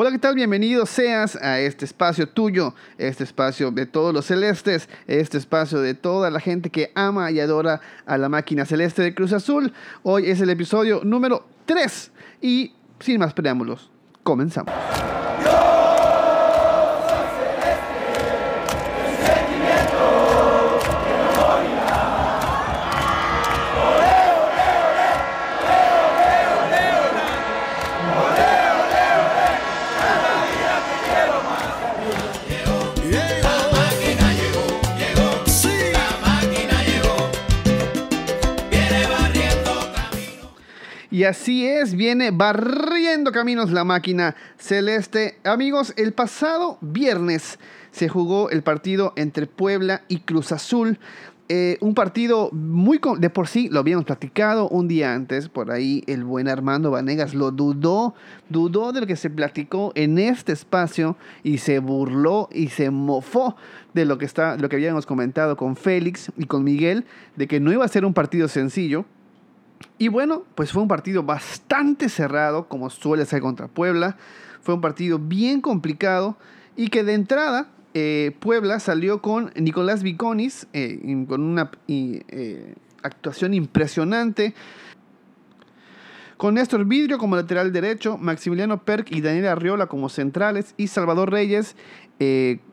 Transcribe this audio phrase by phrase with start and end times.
[0.00, 0.36] Hola, ¿qué tal?
[0.36, 5.94] Bienvenido seas a este espacio tuyo, este espacio de todos los celestes, este espacio de
[5.94, 9.72] toda la gente que ama y adora a la máquina celeste de Cruz Azul.
[10.04, 13.90] Hoy es el episodio número 3 y sin más preámbulos,
[14.22, 14.72] comenzamos.
[41.28, 45.38] Así es, viene barriendo caminos la máquina celeste.
[45.44, 47.58] Amigos, el pasado viernes
[47.90, 50.98] se jugó el partido entre Puebla y Cruz Azul.
[51.50, 56.04] Eh, un partido muy de por sí, lo habíamos platicado un día antes, por ahí
[56.06, 58.14] el buen Armando Vanegas lo dudó,
[58.50, 63.56] dudó de lo que se platicó en este espacio y se burló y se mofó
[63.94, 67.60] de lo que, está, lo que habíamos comentado con Félix y con Miguel, de que
[67.60, 69.06] no iba a ser un partido sencillo,
[69.98, 74.16] y bueno, pues fue un partido bastante cerrado, como suele ser contra Puebla.
[74.62, 76.36] Fue un partido bien complicado
[76.76, 83.54] y que de entrada eh, Puebla salió con Nicolás Viconis, eh, con una eh, actuación
[83.54, 84.54] impresionante.
[86.36, 91.32] Con Néstor Vidrio como lateral derecho, Maximiliano Perk y Daniel Arriola como centrales y Salvador
[91.32, 91.74] Reyes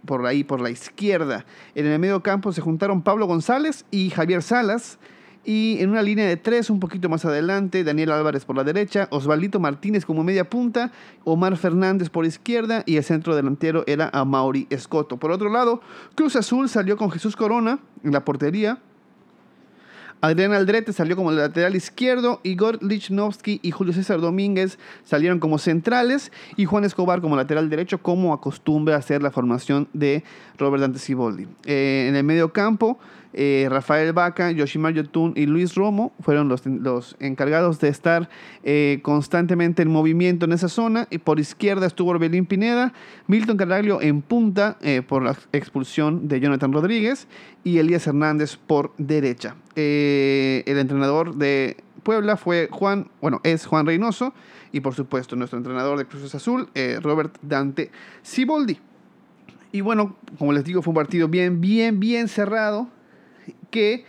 [0.06, 1.46] por ahí por la izquierda.
[1.74, 5.00] En el medio campo se juntaron Pablo González y Javier Salas.
[5.46, 9.08] Y en una línea de tres, un poquito más adelante, Daniel Álvarez por la derecha,
[9.12, 10.92] Osvaldito Martínez como media punta,
[11.24, 15.18] Omar Fernández por izquierda y el centro delantero era a Mauri Escoto.
[15.18, 15.82] Por otro lado,
[16.16, 18.80] Cruz Azul salió con Jesús Corona en la portería.
[20.22, 26.32] Adrián Aldrete salió como lateral izquierdo, Igor Lichnowsky y Julio César Domínguez salieron como centrales
[26.56, 30.24] y Juan Escobar como lateral derecho, como acostumbra hacer la formación de
[30.58, 31.48] Robert Dante Ciboldi.
[31.66, 32.98] Eh, en el medio campo,
[33.38, 38.30] eh, Rafael Vaca, Yoshimar Yotun y Luis Romo fueron los, los encargados de estar
[38.64, 41.06] eh, constantemente en movimiento en esa zona.
[41.10, 42.94] Y por izquierda estuvo Orbelín Pineda,
[43.28, 47.28] Milton Caraglio en punta eh, por la expulsión de Jonathan Rodríguez
[47.66, 49.58] y Elías Hernández por derecha.
[49.76, 54.34] el entrenador de Puebla fue Juan, bueno, es Juan Reynoso
[54.72, 56.70] y por supuesto nuestro entrenador de Cruces Azul,
[57.02, 57.92] Robert Dante
[58.24, 58.80] Ciboldi.
[59.74, 62.95] Y bueno, como les digo, fue un partido bien, bien, bien cerrado
[63.72, 64.06] que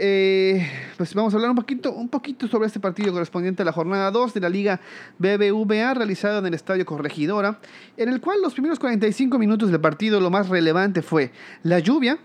[0.00, 0.64] eh,
[0.96, 4.12] pues vamos a hablar un poquito, un poquito sobre este partido correspondiente a la jornada
[4.12, 4.80] 2 de la Liga
[5.18, 7.58] BBVA realizada en el Estadio Corregidora,
[7.96, 11.32] en el cual los primeros 45 minutos del partido lo más relevante fue
[11.64, 12.18] la lluvia,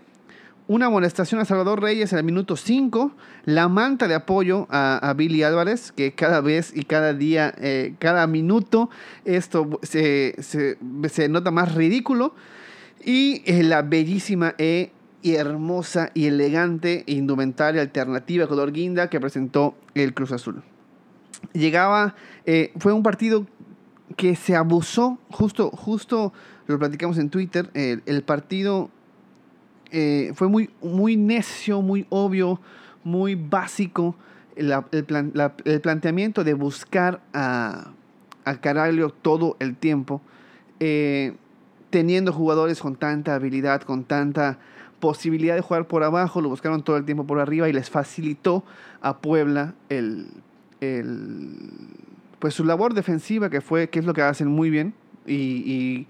[0.68, 3.12] una amonestación a Salvador Reyes en el minuto 5,
[3.44, 8.28] la manta de apoyo a, Billy Álvarez, que cada vez y cada día, eh, cada
[8.28, 8.88] minuto,
[9.24, 10.36] esto se,
[11.28, 12.36] nota más ridículo,
[13.04, 14.92] y eh, la bellísima E
[15.24, 20.62] y hermosa y elegante indumentaria alternativa color guinda que presentó el Cruz Azul.
[21.54, 22.14] Llegaba,
[22.44, 23.46] eh, fue un partido
[24.18, 26.34] que se abusó, justo, justo
[26.66, 28.90] lo platicamos en Twitter, el, partido
[29.90, 32.60] eh, fue muy, muy necio, muy obvio,
[33.02, 34.16] muy básico,
[34.56, 37.92] el, planteamiento de buscar a,
[38.44, 40.20] a Caraglio todo el tiempo,
[40.80, 41.32] eh,
[41.88, 44.58] teniendo jugadores con tanta habilidad, con tanta
[45.04, 48.64] posibilidad de jugar por abajo, lo buscaron todo el tiempo por arriba y les facilitó
[49.02, 50.28] a Puebla el,
[52.38, 54.94] pues su labor defensiva, que fue, que es lo que hacen muy bien.
[55.26, 56.06] Y,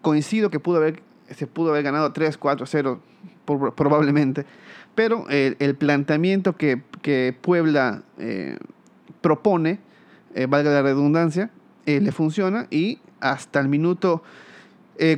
[0.00, 3.00] coincido que pudo haber, se pudo haber ganado 3, 4, 0
[3.76, 4.46] probablemente.
[4.94, 8.56] Pero el, planteamiento que, Puebla eh,
[9.20, 9.78] propone,
[10.34, 11.50] eh, valga la redundancia,
[11.84, 14.22] eh, le funciona y hasta el minuto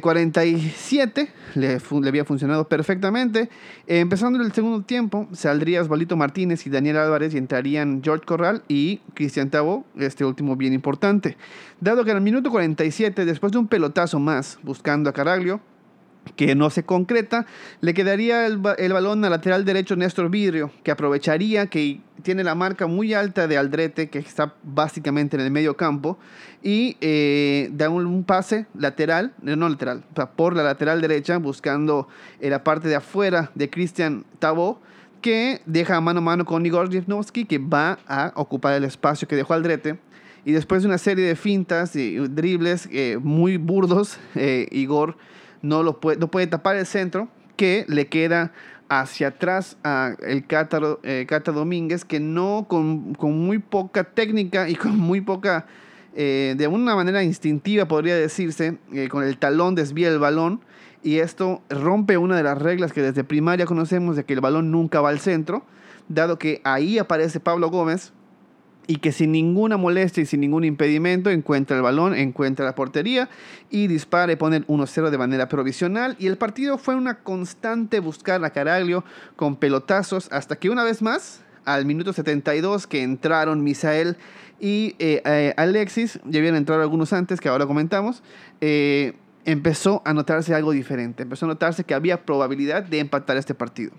[0.00, 3.50] 47 eh, le, había funcionado perfectamente.
[3.86, 8.62] Eh, empezando el segundo tiempo, saldría Osvalito Martínez y Daniel Álvarez y entrarían George Corral
[8.68, 11.36] y Cristian Tabo, este último bien importante.
[11.80, 15.60] Dado que en el minuto 47, después de un pelotazo más buscando a Caraglio,
[16.36, 17.46] que no se concreta,
[17.80, 22.86] le quedaría el, balón al lateral derecho Néstor Vidrio, que aprovecharía que tiene la marca
[22.86, 26.18] muy alta de Aldrete, que está básicamente en el medio campo,
[26.62, 30.02] y eh, da un, pase lateral, eh, no lateral,
[30.36, 32.08] por la lateral derecha, buscando
[32.40, 34.80] en la parte de afuera de Cristian Tabo,
[35.20, 39.36] que deja mano a mano con Igor Jevnovsky, que va a ocupar el espacio que
[39.36, 39.98] dejó Aldrete.
[40.46, 44.18] Y después de una serie de fintas y dribles eh, muy burdos,
[44.70, 45.16] Igor
[45.64, 48.52] no, lo puede, no puede tapar el centro, que le queda
[48.88, 50.44] hacia atrás a el
[51.02, 55.66] eh, Cata, Domínguez, que no con, muy poca técnica y con muy poca
[56.14, 60.60] eh, de una manera instintiva, podría decirse, eh, con el talón desvía el balón
[61.02, 64.70] y esto rompe una de las reglas que desde primaria conocemos de que el balón
[64.70, 65.64] nunca va al centro,
[66.08, 68.12] dado que ahí aparece Pablo Gómez
[68.86, 73.28] y que sin ninguna molestia y sin ningún impedimento encuentra el balón, encuentra la portería
[73.70, 76.16] y dispara y pone 1-0 de manera provisional.
[76.18, 79.04] Y el partido fue una constante buscar a Caraglio
[79.36, 84.16] con pelotazos hasta que una vez más, al minuto 72 que entraron Misael
[84.60, 88.22] y eh, eh, Alexis, ya habían entrado algunos antes que ahora comentamos,
[88.60, 89.14] eh,
[89.44, 93.92] empezó a notarse algo diferente, empezó a notarse que había probabilidad de empatar este partido.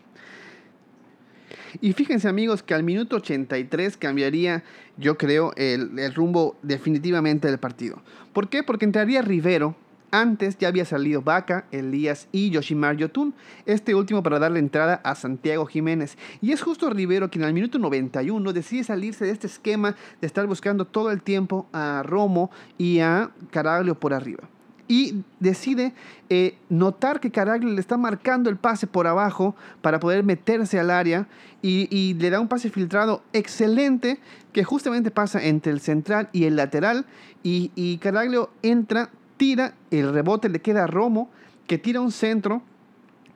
[1.82, 4.64] Y fíjense amigos que al minuto 83 cambiaría,
[4.98, 8.02] yo creo, el, el, rumbo definitivamente del partido.
[8.34, 8.64] ¿Por qué?
[8.64, 9.76] Porque entraría Rivero.
[10.12, 13.34] Antes ya había salido Vaca, Elías y Yoshimar Yotun,
[13.66, 16.18] este último para darle entrada a Santiago Jiménez.
[16.42, 20.48] Y es justo Rivero quien al minuto 91 decide salirse de este esquema de estar
[20.48, 24.48] buscando todo el tiempo a Romo y a Caraglio por arriba
[24.88, 25.94] y decide
[26.30, 30.92] eh, notar que Caraglio le está marcando el pase por abajo para poder meterse al
[30.92, 31.28] área
[31.62, 34.20] y, le da un pase filtrado excelente
[34.54, 37.06] que justamente pasa entre el central y el lateral
[37.42, 41.30] y, Caraglio entra, tira, el rebote le queda a Romo
[41.68, 42.62] que tira un centro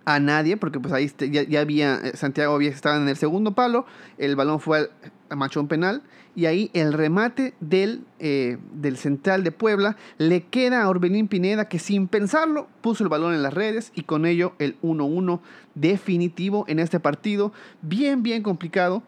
[0.10, 3.86] a nadie, porque pues ahí ya, había, eh, Santiago había estado en el segundo palo,
[4.18, 4.90] el balón fue
[5.30, 6.02] a machón penal,
[6.36, 11.70] y ahí el remate del, eh, del central de Puebla le queda a Orbelín Pineda,
[11.70, 15.42] que sin pensarlo puso el balón en las redes, y con ello el 1-1
[15.76, 17.54] definitivo en este partido,
[17.84, 19.04] bien, bien complicado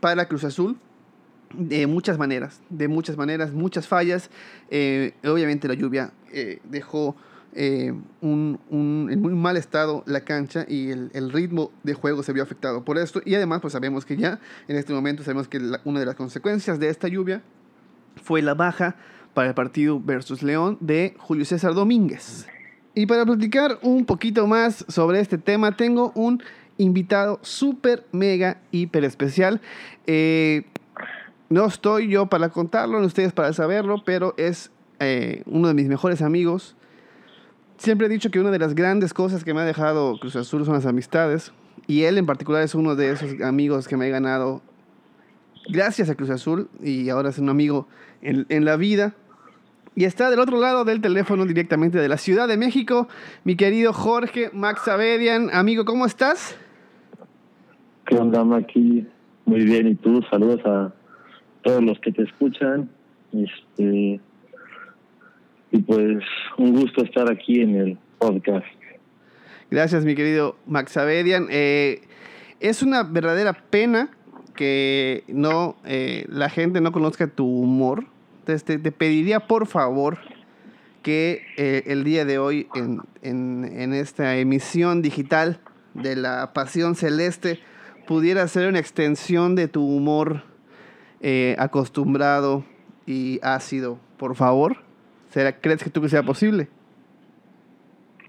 [0.00, 0.78] para Cruz Azul,
[1.52, 4.30] de muchas maneras, de muchas maneras, muchas fallas.
[4.70, 6.12] Eh, obviamente la lluvia
[6.64, 7.14] dejó
[7.56, 8.58] eh, un,
[9.10, 12.98] en muy mal estado la cancha y el, ritmo de juego se vio afectado por
[12.98, 13.20] esto.
[13.24, 16.78] Y además, pues sabemos que ya en este momento sabemos que una de las consecuencias
[16.78, 17.42] de esta lluvia
[18.22, 18.96] fue la baja
[19.34, 22.46] para el partido versus León de Julio César Domínguez.
[22.94, 26.42] Y para platicar un poquito más sobre este tema, tengo un
[26.78, 29.60] invitado súper, mega, hiper especial.
[30.06, 30.64] Eh,
[31.48, 35.88] no estoy yo para contarlo, ni ustedes para saberlo, pero es eh, uno de mis
[35.88, 36.76] mejores amigos
[37.76, 40.64] Siempre he dicho que una de las grandes cosas que me ha dejado Cruz Azul
[40.64, 41.52] son las amistades.
[41.86, 44.62] Y él en particular es uno de esos amigos que me he ganado
[45.68, 46.68] gracias a Cruz Azul.
[46.82, 47.88] Y ahora es un amigo
[48.22, 49.14] en, en la vida.
[49.96, 53.06] Y está del otro lado del teléfono directamente de la Ciudad de México,
[53.44, 55.50] mi querido Jorge Max Abedian.
[55.52, 56.56] Amigo, ¿cómo estás?
[58.06, 59.06] ¿Qué onda, Maki?
[59.46, 60.20] Muy bien, ¿y tú?
[60.30, 60.92] Saludos a
[61.62, 62.90] todos los que te escuchan.
[63.32, 64.20] Este,
[65.74, 66.22] y pues
[66.56, 68.64] un gusto estar aquí en el podcast.
[69.72, 71.48] Gracias, mi querido Max Abedian.
[71.50, 72.02] Eh,
[72.60, 74.10] es una verdadera pena
[74.54, 78.04] que no eh, la gente no conozca tu humor.
[78.38, 80.18] Entonces, te, pediría por favor
[81.02, 85.58] que eh, el día de hoy en, en, esta emisión digital
[85.94, 87.58] de la Pasión Celeste
[88.06, 90.44] pudiera ser una extensión de tu humor
[91.58, 92.64] acostumbrado
[93.06, 94.84] y ácido, por favor.
[95.34, 96.68] ¿Crees que tú que sea posible?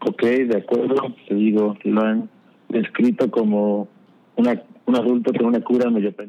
[0.02, 1.14] Ok, de acuerdo.
[1.28, 2.28] Te digo, lo han
[2.70, 3.88] descrito como
[4.36, 6.14] una, un adulto con una cura medio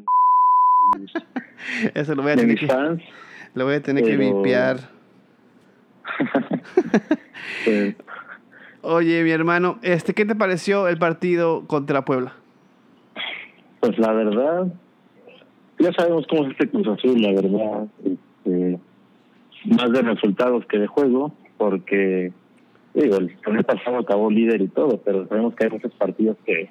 [1.93, 2.67] Eso lo voy a tener que,
[3.55, 4.77] lo voy a tener que vipiar.
[8.81, 12.33] Oye, mi hermano, este, ¿qué te pareció el partido contra Puebla?
[13.79, 14.67] Pues la verdad,
[15.79, 17.87] ya sabemos cómo es este Cruz Azul, la verdad.
[19.67, 22.31] Más de resultados que de juego, porque
[22.93, 26.69] digo, el torneo pasado acabó líder y todo, pero sabemos que hay muchos partidos que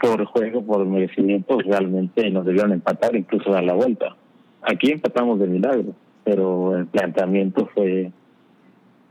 [0.00, 4.16] por juego, por merecimiento, realmente nos debieron empatar, incluso dar la vuelta.
[4.62, 8.10] Aquí empatamos de milagro, pero el planteamiento fue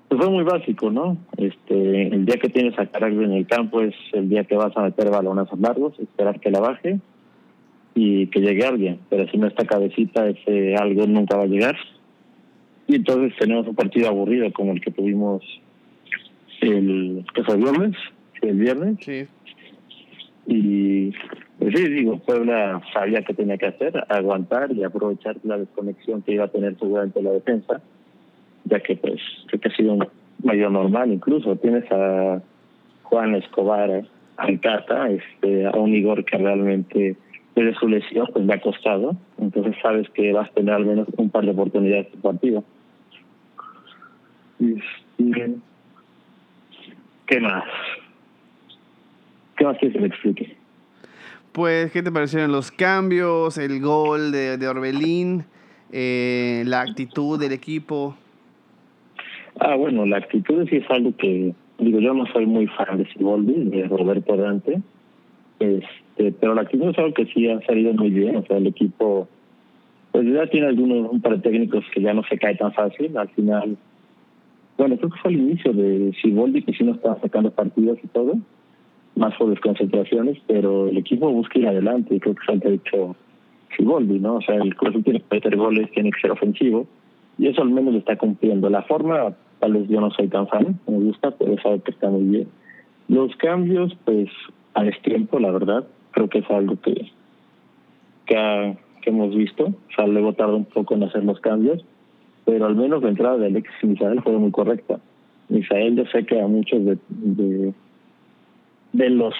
[0.07, 1.17] pues fue muy básico, ¿no?
[1.37, 4.75] Este, el día que tienes a Caragua en el campo es el día que vas
[4.77, 6.99] a meter balonazos largos, esperar que la baje
[7.95, 11.75] y que llegue alguien, pero si no está cabecita ese algo nunca va a llegar
[12.87, 15.43] y entonces tenemos un partido aburrido como el que tuvimos
[16.61, 17.95] el que fue viernes,
[18.41, 18.97] el viernes.
[19.01, 19.27] Sí.
[20.47, 21.11] Y
[21.57, 26.33] pues sí, digo, Puebla sabía que tenía que hacer, aguantar y aprovechar la desconexión que
[26.33, 27.81] iba a tener seguramente la defensa,
[28.65, 30.07] ya que pues creo que ha sido un
[30.43, 31.55] medio normal incluso.
[31.55, 32.41] Tienes a
[33.03, 34.03] Juan Escobar
[34.37, 37.15] Alcata, este, a un Igor que realmente
[37.55, 41.07] desde su lesión pues le ha costado, entonces sabes que vas a tener al menos
[41.17, 42.63] un par de oportunidades de partido.
[44.59, 45.55] Este,
[47.27, 47.63] ¿Qué más?
[49.57, 50.55] ¿Qué más quieres que me explique?
[51.51, 53.57] Pues, ¿qué te parecieron los cambios?
[53.57, 55.45] El gol de, de Orbelín.
[55.91, 58.15] eh, la actitud del equipo.
[59.59, 63.05] Ah, bueno, la actitud sí es algo que, digo, yo no soy muy fan de
[63.13, 64.81] Siboldi, de Roberto Dante,
[65.59, 68.67] este, pero la actitud es algo que sí ha salido muy bien, o sea, el
[68.67, 69.29] equipo,
[70.11, 73.17] pues ya tiene algunos, un par de técnicos que ya no se cae tan fácil,
[73.17, 73.77] al final,
[74.77, 78.07] bueno, creo que fue el inicio de Siboldi, que sí no estaba sacando partidos y
[78.07, 78.37] todo,
[79.15, 83.15] más por desconcentraciones, pero el equipo busca ir adelante y creo que se ha hecho
[83.75, 84.35] Siboldi, ¿no?
[84.35, 86.87] O sea, el Cruz tiene que meter goles, tiene que ser ofensivo
[87.37, 88.69] y eso al menos lo está cumpliendo.
[88.69, 92.09] La forma, tal vez yo no soy tan fan, me gusta, pero algo que está
[92.09, 92.47] muy bien.
[93.07, 94.29] Los cambios, pues,
[94.73, 97.11] a destiempo, la verdad, creo que es algo que,
[98.25, 99.65] que, hemos visto.
[99.65, 101.85] O sea, luego tardó un poco en hacer los cambios,
[102.45, 104.99] pero al menos la entrada de Alexis Misael fue muy correcta.
[105.49, 107.73] Misael, yo sé que a muchos de, de,
[108.93, 109.33] de los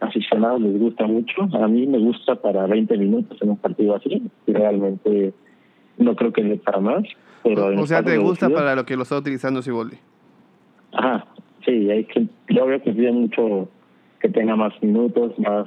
[0.00, 1.42] aficionados les gusta mucho.
[1.52, 4.22] A mí me gusta para 20 minutos en un partido así.
[4.46, 5.32] Realmente
[5.98, 7.04] no creo que le para más.
[7.42, 9.96] Pero o sea, ¿te gusta para lo que lo está utilizando Siboldi?
[10.92, 11.26] Ajá,
[11.64, 11.90] sí.
[11.90, 13.68] Hay que, yo veo que pide mucho
[14.20, 15.66] que tenga más minutos, más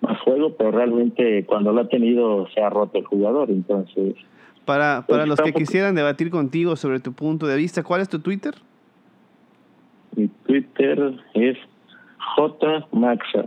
[0.00, 3.50] más juego, pero realmente cuando lo ha tenido se ha roto el jugador.
[3.50, 4.14] Entonces.
[4.64, 8.20] Para, para los que quisieran debatir contigo sobre tu punto de vista, ¿cuál es tu
[8.20, 8.54] Twitter?
[10.16, 11.58] Mi Twitter es
[12.36, 13.44] J Maxa.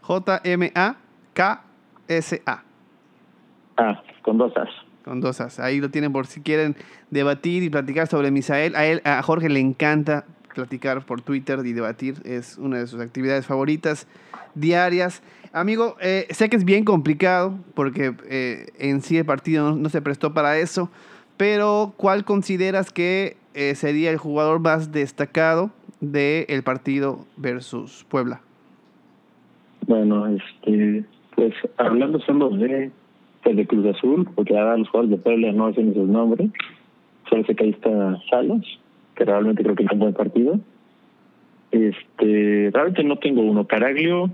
[0.00, 0.92] J-M-A-K-S-A.
[3.76, 4.70] Ah, con dos As.
[5.04, 5.60] Con dos As.
[5.60, 6.74] Ahí lo tienen por si quieren
[7.10, 8.74] debatir y platicar sobre Misael.
[8.74, 12.16] A, él, a Jorge le encanta platicar por Twitter y debatir.
[12.24, 14.06] Es una de sus actividades favoritas
[14.54, 15.22] diarias.
[15.52, 20.00] Amigo, eh, sé que es bien complicado porque eh, en sí el partido no, se
[20.00, 20.90] prestó para eso,
[21.36, 28.40] pero ¿cuál consideras que eh, sería el jugador más destacado del partido versus Puebla?
[29.86, 31.04] Bueno, este,
[31.34, 32.90] pues hablando solo de,
[33.42, 36.50] pues de Cruz Azul, porque ahora los jugadores de Puebla no hacen esos nombres,
[37.28, 37.76] solo que ahí
[38.30, 38.64] Salas,
[39.14, 40.58] que realmente creo que es un buen partido.
[41.70, 43.66] Este, realmente no tengo uno.
[43.66, 44.30] Caraglio,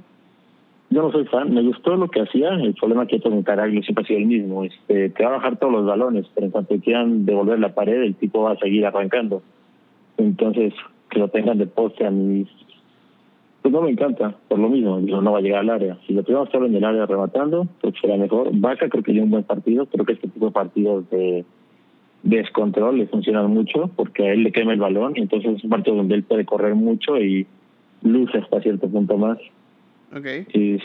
[0.91, 4.05] yo no soy fan, me gustó lo que hacía, el problema que con Caraglio siempre
[4.05, 6.79] ha sido el mismo, este, te va a bajar todos los balones, pero en cuanto
[6.79, 9.43] quieran devolver la pared, el tipo va a seguir arrancando.
[10.17, 10.73] Entonces,
[11.11, 12.47] que lo tengan de poste a mí,
[13.61, 15.99] pues no me encanta, por lo mismo, digo, no va a llegar al área.
[16.07, 18.49] Si lo tenemos solo en el área rematando, pues será mejor.
[18.53, 21.45] Vaca creo que dio un buen partido, creo que este tipo de partidos de
[22.23, 25.71] descontrol le funcionan mucho porque a él le quema el balón y entonces es un
[25.71, 27.47] partido donde él puede correr mucho y
[28.03, 29.39] luce hasta cierto punto más.
[30.17, 30.47] Okay.
[30.53, 30.79] Y,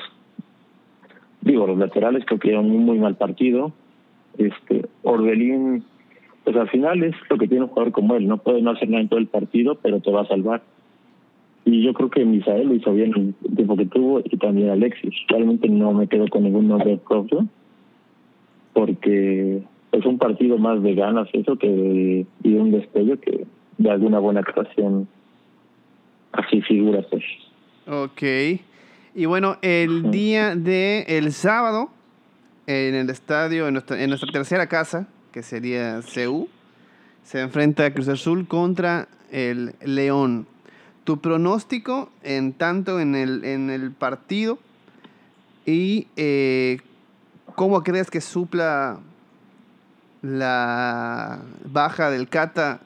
[1.42, 3.72] digo, los laterales creo que dieron un muy mal partido.
[4.38, 5.84] Este, Orbelín
[6.44, 8.90] pues al final es lo que tiene un jugador como él, no puede no hacer
[8.90, 10.62] nada en todo el partido, pero te va a salvar.
[11.66, 15.14] Y yo creo que Misael lo hizo bien el tiempo que tuvo y también Alexis.
[15.30, 17.48] Realmente no me quedo con ningún nombre propio,
[18.74, 19.64] porque
[19.94, 23.46] es un partido más de ganas eso que de, y un destello que
[23.78, 25.08] de alguna buena actuación
[26.32, 27.24] así figura pues.
[27.88, 28.24] Ok.
[29.16, 31.90] Y bueno, el día de el sábado,
[32.66, 36.50] en el estadio, en nuestra, en nuestra tercera casa, que sería CU,
[37.22, 40.48] se enfrenta a Cruz Azul contra el León.
[41.04, 44.58] Tu pronóstico en tanto en el, en el partido
[45.66, 46.80] y eh,
[47.56, 49.00] cómo crees que supla
[50.24, 52.80] la baja del Cata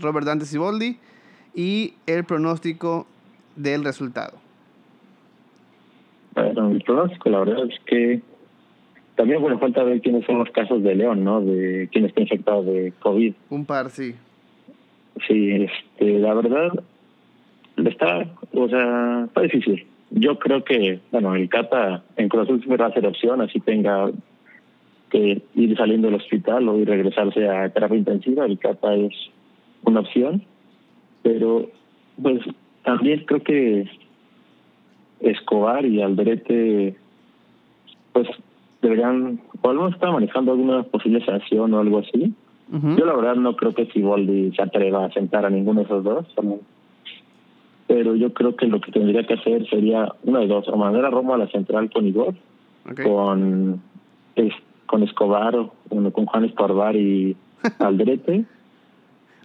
[0.00, 0.98] Robert Dante Siboldi
[1.54, 3.06] y el pronóstico
[3.54, 4.38] del resultado.
[6.34, 8.22] Bueno, el pronóstico la verdad es que
[9.14, 11.42] también, bueno, falta ver quiénes son los casos de León, ¿no?
[11.42, 13.34] De quién está infectado de COVID.
[13.50, 14.14] Un par, sí.
[15.28, 16.72] Sí, este, la verdad,
[17.76, 19.86] está, o sea, está difícil.
[20.10, 24.10] Yo creo que, bueno, el Cata en Cruz Azul va a ser opción, así tenga
[25.12, 29.12] que ir saliendo del hospital o ir regresarse a terapia intensiva, el Cata es
[29.84, 30.42] una opción.
[31.22, 31.68] Pero,
[32.20, 32.40] pues,
[32.82, 33.88] también creo que
[35.20, 36.96] Escobar y Alderete,
[38.14, 38.26] pues
[38.80, 42.34] deberían, o alguno está manejando alguna posible sanción o algo así.
[42.72, 46.02] Yo la verdad no creo que Siboldi se atreva a sentar a ninguno de esos
[46.02, 46.26] dos.
[47.86, 51.04] Pero yo creo que lo que tendría que hacer sería una de dos, o mandar
[51.04, 52.34] a Roma a la central con Igor,
[53.04, 53.82] con,
[54.92, 57.34] con Escobar, o con Juan Escobar y
[57.78, 58.44] Aldrete,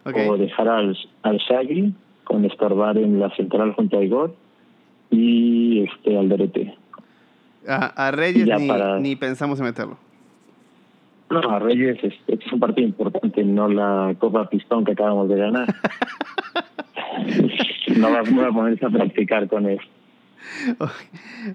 [0.04, 1.94] o dejar al, al Shaggy
[2.26, 4.36] con Escobar en la central junto a Igor
[5.10, 6.76] y este Alderete.
[7.66, 8.68] A, Reyes ni,
[9.00, 9.98] ni, pensamos en meterlo.
[11.30, 15.38] No, a Reyes es, es, un partido importante, no la Copa Pistón que acabamos de
[15.38, 15.68] ganar.
[17.98, 19.88] no va, a ponerse a practicar con eso.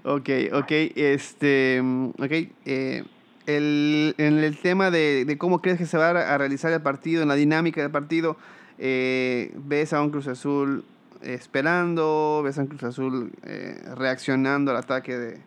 [0.03, 1.79] Ok, ok, este,
[2.19, 2.31] ok,
[2.65, 3.03] eh,
[3.47, 7.21] el, en el tema de, de, cómo crees que se va a realizar el partido,
[7.21, 8.37] en la dinámica del partido,
[8.79, 10.83] eh, ves a un Cruz Azul
[11.21, 15.37] esperando, ves a un Cruz Azul eh, reaccionando al ataque de,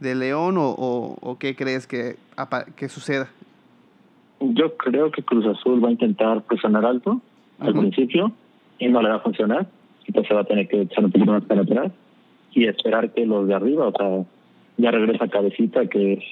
[0.00, 0.74] de León o,
[1.20, 2.16] o, qué crees que,
[2.76, 3.28] que suceda?
[4.40, 7.20] Yo creo que Cruz Azul va a intentar presionar alto
[7.58, 8.32] al principio
[8.78, 9.68] y no le va a funcionar.
[10.06, 11.92] Entonces va a tener que echar un poquito más para atrás
[12.52, 14.24] y esperar que los de arriba, o sea,
[14.78, 16.24] ya regresa Cabecita, que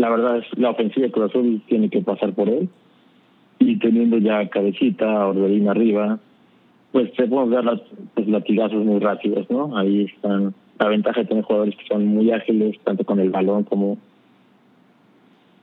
[0.00, 2.68] la verdad es la ofensiva de Cruz Azul tiene que pasar por él.
[3.58, 6.18] Y teniendo ya Cabecita, Ordelín arriba,
[6.92, 7.80] pues se pueden dar las,
[8.14, 9.76] pues, latigazos muy rápidos, ¿no?
[9.76, 13.64] Ahí están la ventaja de tener jugadores que son muy ágiles, tanto con el balón
[13.64, 13.98] como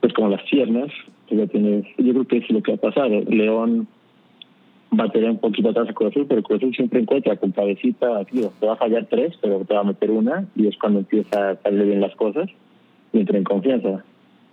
[0.00, 0.90] pues como las piernas.
[1.28, 3.10] Ya tiene, yo creo que es lo que va a pasar.
[3.10, 3.88] León
[4.98, 8.52] va a tener un poquito atrás a Cruz pero Cruz siempre encuentra con cabecita, tío,
[8.60, 11.50] te va a fallar tres, pero te va a meter una, y es cuando empieza
[11.50, 12.48] a salir bien las cosas
[13.12, 14.04] y entra en confianza.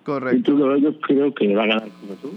[0.05, 0.37] Correcto.
[0.37, 1.89] Y tú, yo creo que va a ganar
[2.21, 2.33] Cruz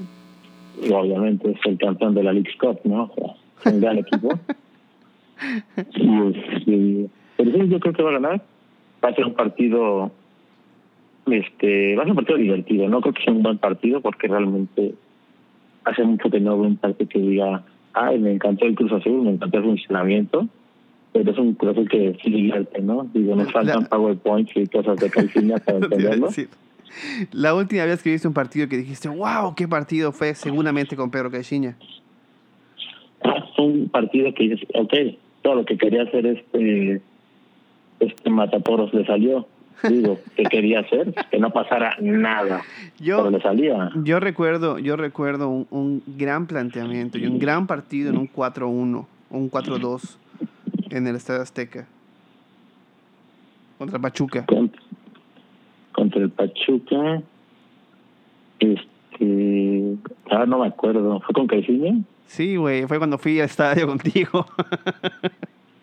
[0.82, 3.04] Y obviamente es el campeón de la League Cup, ¿no?
[3.04, 3.34] O sea,
[3.64, 4.30] es un gran equipo.
[5.94, 7.06] y,
[7.36, 8.42] pero sí, yo creo que va a ganar.
[9.04, 10.10] Va a ser un partido,
[11.26, 12.88] este, va a ser un partido divertido.
[12.88, 14.94] No creo que sea un buen partido porque realmente
[15.84, 19.22] hace mucho que no veo un partido que diga, ay, me encantó el Cruz Azul,
[19.22, 20.48] me encantó el funcionamiento.
[21.12, 23.06] Pero es un Cruz Azul que sí divierte, ¿no?
[23.12, 26.28] Digo, nos faltan PowerPoints y cosas de calcinia para entenderlo.
[27.32, 31.10] La última vez que viste un partido que dijiste, wow, qué partido fue, seguramente con
[31.10, 31.76] Pedro Caixinha.
[33.56, 34.94] Fue un partido que dices, ok,
[35.42, 37.02] todo lo que quería hacer este
[38.00, 39.46] este Mataporos le salió.
[39.88, 41.14] Digo, ¿qué quería hacer?
[41.30, 42.62] Que no pasara nada.
[42.98, 43.90] Yo, pero le salía.
[44.02, 49.50] Yo recuerdo, yo recuerdo un, gran planteamiento y un gran partido en un 4-1, un
[49.50, 50.16] 4-2
[50.90, 51.86] en el Estadio Azteca.
[53.78, 54.44] Contra Pachuca.
[56.18, 57.22] Contra, el Pachuca.
[58.60, 59.96] Este.
[60.30, 61.20] Ah, no me acuerdo.
[61.20, 62.00] ¿Fue con Caixinha?
[62.26, 62.86] Sí, güey.
[62.86, 64.46] Fue cuando fui al estadio contigo.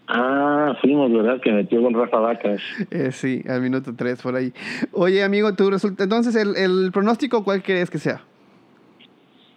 [0.07, 1.41] Ah, fuimos, ¿verdad?
[1.41, 2.61] Que metió con Rafa Vacas.
[2.91, 4.53] Eh, sí, al minuto 3 por ahí.
[4.91, 8.21] Oye, amigo, tu resulta entonces, el, el pronóstico, ¿cuál crees que sea?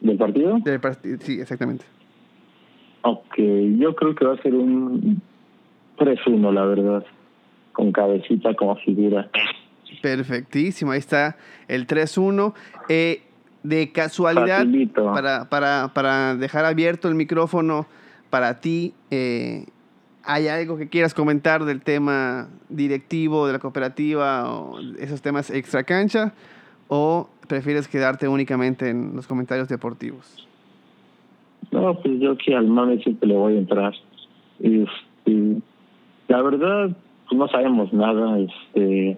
[0.00, 0.59] ¿Del partido?
[0.64, 1.85] Del partido, sí, exactamente.
[3.03, 3.37] Ok,
[3.79, 5.20] yo creo que va a ser un
[5.98, 7.05] 3-1, la verdad.
[7.72, 9.29] Con cabecita como figura.
[10.03, 11.37] Perfectísimo, ahí está
[11.68, 12.55] el 3-1.
[12.88, 13.22] Eh,
[13.62, 17.87] de casualidad, para, para, para dejar abierto el micrófono
[18.31, 19.66] para ti, eh,
[20.31, 25.85] ¿Hay algo que quieras comentar del tema directivo de la cooperativa o esos temas extra
[25.85, 26.35] cancha?
[26.88, 30.46] ¿O prefieres quedarte únicamente en los comentarios deportivos?
[31.70, 33.94] No, pues yo aquí al mame siempre le voy a entrar.
[34.61, 35.62] Este,
[36.29, 36.90] la verdad,
[37.27, 38.38] pues no sabemos nada.
[38.38, 39.16] Este,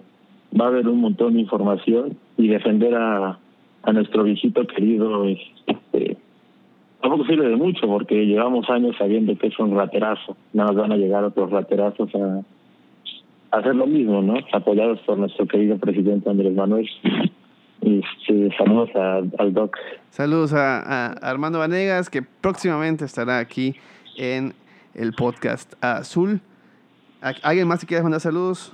[0.59, 3.39] va a haber un montón de información y defender a,
[3.83, 6.17] a nuestro viejito querido este,
[7.01, 10.37] tampoco sirve de mucho porque llevamos años sabiendo que es un raterazo.
[10.53, 12.41] Nada más van a llegar otros raterazos a,
[13.57, 14.35] hacer lo mismo, ¿no?
[14.53, 16.89] Apoyados por nuestro querido presidente Andrés Manuel.
[17.81, 19.75] Este, saludos al Doc.
[20.11, 23.73] Saludos a, Armando Vanegas, que próximamente estará aquí
[24.17, 24.53] en
[24.93, 26.41] el podcast Azul.
[27.41, 28.71] ¿Alguien más que quiera mandar saludos?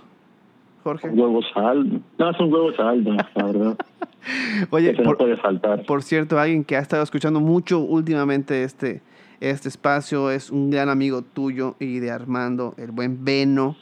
[0.88, 1.10] Jorge.
[1.10, 2.02] Huevos al.
[2.18, 3.78] No, son huevos al, la verdad.
[4.70, 5.84] Oye, por, puede faltar.
[5.86, 9.02] por cierto, alguien que ha estado escuchando mucho últimamente este,
[9.42, 13.76] este espacio es un gran amigo tuyo y de Armando, el buen Beno,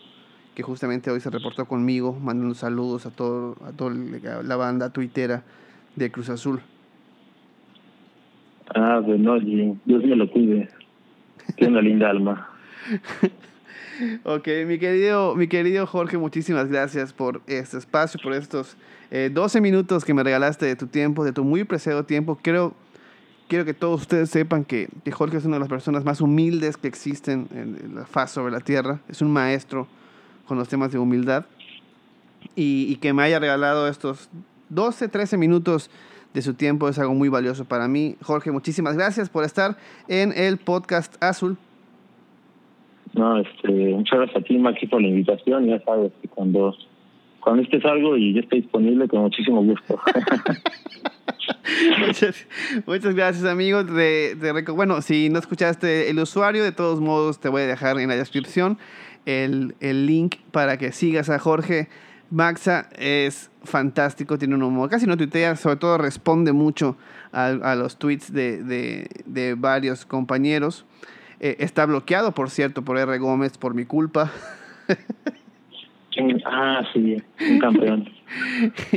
[0.56, 3.94] que justamente hoy se reportó conmigo, mandando saludos a todo, a toda
[4.44, 5.44] la banda tuitera
[5.96, 6.60] de Cruz Azul.
[8.74, 10.70] Ah, bueno, Dios me lo cuide.
[11.56, 12.50] Tiene una linda alma.
[14.24, 18.76] ok, mi querido, mi querido Jorge, muchísimas gracias por este espacio, por estos
[19.12, 22.38] 12 eh, minutos que me regalaste de tu tiempo, de tu muy preciado tiempo.
[22.42, 22.74] Quiero,
[23.48, 26.78] quiero que todos ustedes sepan que, que, Jorge es una de las personas más humildes
[26.78, 29.00] que existen en la faz sobre la tierra.
[29.08, 29.88] Es un maestro
[30.48, 31.46] con los temas de humildad.
[32.56, 34.30] Y, y que me haya regalado estos
[34.70, 35.90] 12, 13 minutos
[36.34, 38.18] de su tiempo es algo muy valioso para mí.
[38.22, 39.78] Jorge, muchísimas gracias por estar
[40.08, 41.58] en el podcast Azul.
[43.16, 45.68] No, este, muchas gracias a ti, Maxi, por la invitación.
[45.68, 46.76] Ya sabes que cuando
[47.46, 50.02] cuando estés algo y yo esté disponible, con muchísimo gusto.
[52.88, 53.86] muchas, gracias, amigos.
[53.94, 54.36] De,
[54.74, 58.16] bueno, si no escuchaste el usuario, de todos modos te voy a dejar en la
[58.16, 58.80] descripción
[59.28, 61.88] el, el link para que sigas a Jorge.
[62.32, 66.98] Maxa es fantástico, tiene un humor, casi no tuitea, sobre todo responde mucho
[67.32, 70.88] a, a los tweets de, de, de varios compañeros.
[71.40, 73.18] Eh, está bloqueado, por cierto, por R.
[73.18, 74.32] Gómez por mi culpa.
[76.46, 78.10] Ah, sí, un campeón.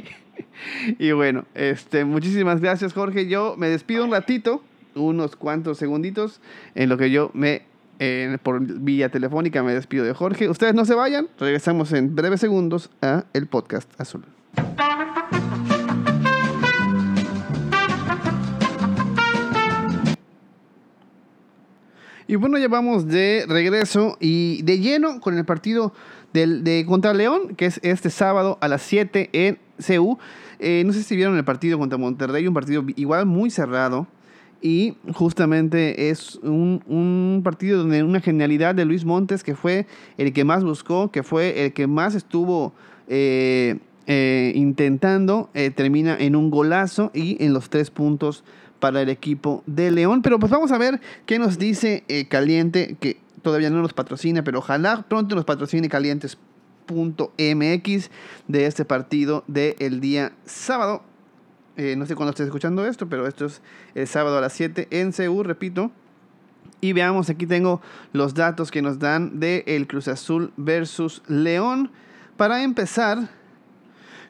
[0.98, 3.29] y bueno, este, muchísimas gracias, Jorge.
[3.29, 4.62] Yo me despido un ratito,
[4.94, 6.40] unos cuantos segunditos,
[6.74, 7.62] en lo que yo me,
[8.42, 10.48] por vía telefónica, me despido de Jorge.
[10.48, 14.24] Ustedes no se vayan, regresamos en breves segundos a el podcast azul.
[22.30, 25.94] Y bueno, ya vamos de regreso y de lleno con el partido
[26.34, 30.18] del, de contra León, que es este sábado a las 7 en CU.
[30.58, 34.06] Eh, no sé si vieron el partido contra Monterrey, un partido igual muy cerrado.
[34.60, 39.86] Y justamente es un, un, partido donde una genialidad de Luis Montes, que fue
[40.18, 42.74] el que más buscó, que fue el que más estuvo
[43.06, 48.44] eh, eh, intentando, termina en un golazo y en los tres puntos
[48.80, 50.22] para el equipo de León.
[50.22, 54.58] Pero pues vamos a ver qué nos dice Caliente, que todavía no nos patrocina, pero
[54.58, 58.10] ojalá pronto nos patrocine calientes.mx
[58.48, 61.02] de este partido del día sábado.
[61.76, 63.62] Eh, no sé cuándo estés escuchando esto, pero esto es
[63.94, 65.92] el sábado a las 7 en CU, repito.
[66.80, 67.80] Y veamos, aquí tengo
[68.12, 71.90] los datos que nos dan de el Cruz Azul versus León.
[72.36, 73.30] Para empezar,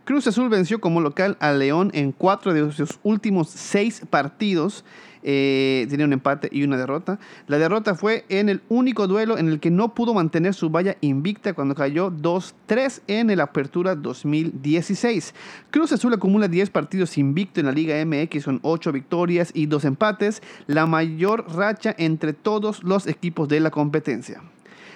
[0.09, 4.83] Cruz Azul venció como local a León en cuatro de sus últimos seis partidos
[5.23, 7.19] eh, tiene un empate y una derrota.
[7.47, 10.97] La derrota fue en el único duelo en el que no pudo mantener su valla
[11.03, 15.35] invicta cuando cayó 2-3 en el Apertura 2016.
[15.71, 19.85] Cruz Azul acumula 10 partidos invicto en la Liga MX con 8 victorias y 2
[19.85, 24.41] empates, la mayor racha entre todos los equipos de la competencia.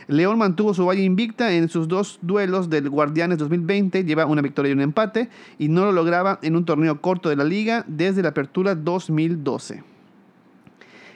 [0.08, 4.70] León mantuvo su valla invicta en sus dos duelos del Guardianes 2020, lleva una victoria
[4.70, 8.22] y un empate, y no lo lograba en un torneo corto de la liga desde
[8.22, 9.84] la apertura 2012.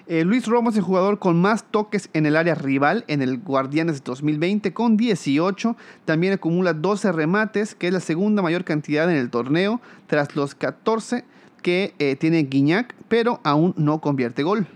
[0.09, 3.39] Eh, Luis Romo es el jugador con más toques en el área rival en el
[3.39, 5.77] Guardianes 2020 con 18.
[6.05, 10.55] También acumula 12 remates, que es la segunda mayor cantidad en el torneo, tras los
[10.55, 11.25] 14
[11.61, 14.69] que eh, tiene Guiñac, pero aún no convierte gol.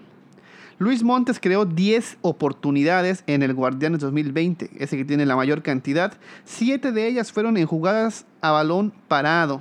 [0.80, 6.14] Luis Montes creó 10 oportunidades en el Guardianes 2020, ese que tiene la mayor cantidad.
[6.46, 9.60] Siete de ellas fueron en jugadas a balón parado.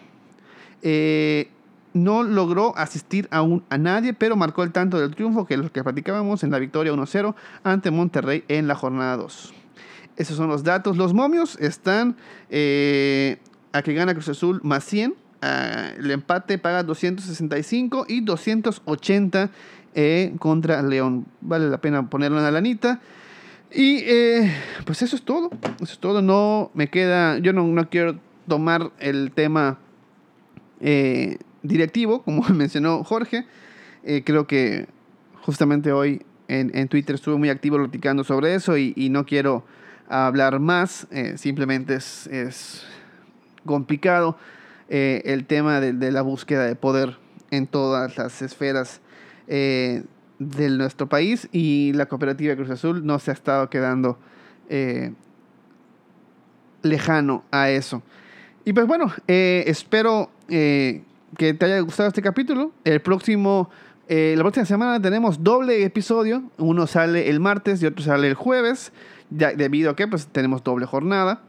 [0.82, 1.52] Eh,
[1.92, 5.84] no logró asistir aún a nadie, pero marcó el tanto del triunfo que los que
[5.84, 9.54] platicábamos en la victoria 1-0 ante Monterrey en la jornada 2.
[10.16, 10.96] Esos son los datos.
[10.96, 12.16] Los momios están
[12.50, 13.40] eh,
[13.74, 15.16] a que gana Cruz Azul más 100.
[15.42, 19.50] Ah, el empate paga 265 y 280
[19.96, 21.26] eh, contra León.
[21.42, 23.02] Vale la pena ponerle una lanita.
[23.72, 24.54] Y eh,
[24.86, 25.50] pues eso es todo.
[25.82, 26.22] Eso es todo.
[26.22, 27.38] No me queda.
[27.40, 29.78] Yo no, no quiero tomar el tema
[31.62, 33.46] directivo, como mencionó Jorge.
[34.04, 34.88] Eh, creo que
[35.42, 39.66] justamente hoy en, Twitter estuve muy activo platicando sobre eso y, no quiero
[40.08, 41.08] hablar más.
[41.12, 42.86] Eh, simplemente es,
[43.66, 44.38] complicado
[44.90, 47.18] eh, el tema de, la búsqueda de poder
[47.52, 49.02] en todas las esferas
[49.48, 54.20] de nuestro país y la cooperativa Cruz Azul no se ha estado quedando
[56.84, 58.04] lejano a eso.
[58.64, 60.30] Y pues bueno, espero
[61.38, 62.72] que te haya gustado este capítulo.
[62.84, 63.70] El próximo,
[64.08, 66.44] eh, la próxima semana tenemos doble episodio.
[66.58, 68.92] Uno sale el martes y otro sale el jueves.
[69.30, 71.42] Ya, debido a que pues tenemos doble jornada.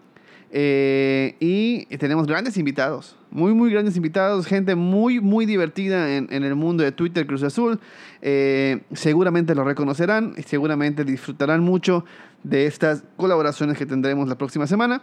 [0.52, 6.42] Eh, y tenemos grandes invitados, muy, muy grandes invitados, gente muy, muy divertida en, en
[6.42, 7.78] el mundo de Twitter Cruz Azul.
[8.20, 12.04] Eh, seguramente lo reconocerán y seguramente disfrutarán mucho
[12.42, 15.02] de estas colaboraciones que tendremos la próxima semana.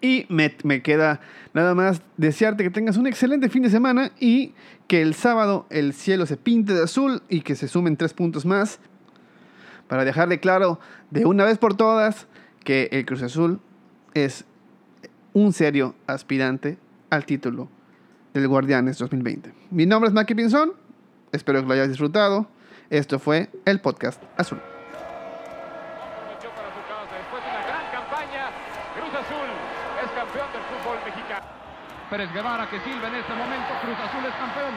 [0.00, 1.20] Y me, me, queda
[1.52, 4.54] nada más desearte que tengas un excelente fin de semana y
[4.86, 8.46] que el sábado el cielo se pinte de azul y que se sumen tres puntos
[8.46, 8.80] más
[9.88, 12.26] para dejarle claro de una vez por todas
[12.64, 13.60] que el Cruz Azul
[14.14, 14.44] es
[15.34, 16.78] un serio aspirante
[17.10, 17.68] al título
[18.32, 19.52] del Guardianes 2020.
[19.70, 20.72] Mi nombre es Maki Pinzón,
[21.32, 22.48] espero que lo hayas disfrutado.
[22.88, 24.60] Esto fue el podcast Azul.
[32.10, 33.74] Pérez Guevara que silba en este momento.
[33.82, 34.74] Cruz Azul es campeón.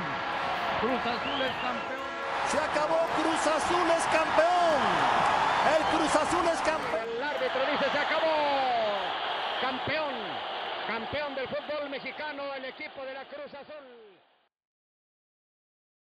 [0.81, 2.07] Cruz Azul es campeón.
[2.49, 4.79] Se acabó, Cruz Azul es campeón.
[5.77, 7.07] El Cruz Azul es campeón.
[7.17, 8.33] El árbitro dice se acabó.
[9.61, 9.96] Campeón.
[11.09, 14.06] Campeón del fútbol mexicano, el equipo de la Cruz Azul.